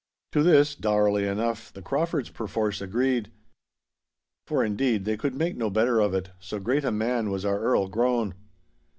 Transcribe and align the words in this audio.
To 0.31 0.41
this, 0.41 0.73
dourly 0.73 1.27
enough, 1.27 1.71
the 1.71 1.83
Craufords 1.83 2.33
perforce 2.33 2.81
agreed. 2.81 3.31
For, 4.47 4.65
indeed, 4.65 5.05
they 5.05 5.15
could 5.15 5.35
make 5.35 5.55
no 5.55 5.69
better 5.69 5.99
of 5.99 6.15
it, 6.15 6.31
so 6.39 6.57
great 6.57 6.83
a 6.83 6.91
man 6.91 7.29
was 7.29 7.45
our 7.45 7.59
Earl 7.59 7.87
grown. 7.87 8.33